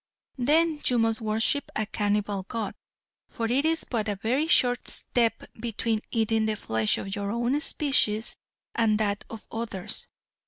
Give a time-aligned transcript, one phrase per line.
[0.39, 2.73] Then you must worship a cannibal god,
[3.27, 7.59] for it is but a very short step between eating the flesh of your own
[7.61, 8.35] species
[8.73, 10.07] and that of others.